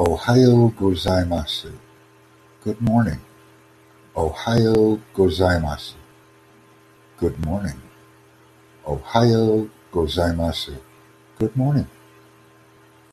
[0.00, 1.72] Ohayo gozaimasu.
[2.64, 3.20] Good morning.
[4.16, 5.96] Ohayo gozaimasu.
[7.20, 7.80] Good morning.
[8.86, 10.74] Ohayo gozaimasu.
[11.38, 11.86] Good morning.